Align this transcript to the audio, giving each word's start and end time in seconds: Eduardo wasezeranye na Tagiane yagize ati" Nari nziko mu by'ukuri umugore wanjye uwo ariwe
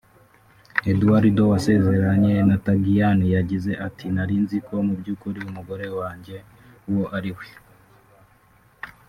Eduardo 0.91 1.43
wasezeranye 1.51 2.33
na 2.49 2.55
Tagiane 2.65 3.25
yagize 3.35 3.71
ati" 3.87 4.05
Nari 4.15 4.35
nziko 4.43 4.73
mu 4.87 4.93
by'ukuri 4.99 5.39
umugore 5.49 5.85
wanjye 5.99 6.35
uwo 6.89 7.05
ariwe 7.17 7.45